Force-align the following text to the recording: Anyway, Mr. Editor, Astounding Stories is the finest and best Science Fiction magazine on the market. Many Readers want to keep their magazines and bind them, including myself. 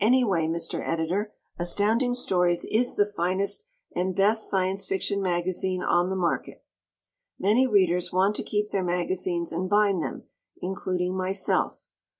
Anyway, 0.00 0.48
Mr. 0.48 0.84
Editor, 0.84 1.32
Astounding 1.56 2.12
Stories 2.12 2.64
is 2.72 2.96
the 2.96 3.06
finest 3.06 3.66
and 3.94 4.16
best 4.16 4.50
Science 4.50 4.84
Fiction 4.84 5.22
magazine 5.22 5.80
on 5.80 6.10
the 6.10 6.16
market. 6.16 6.64
Many 7.38 7.68
Readers 7.68 8.12
want 8.12 8.34
to 8.34 8.42
keep 8.42 8.70
their 8.72 8.82
magazines 8.82 9.52
and 9.52 9.70
bind 9.70 10.02
them, 10.02 10.24
including 10.60 11.16
myself. 11.16 11.78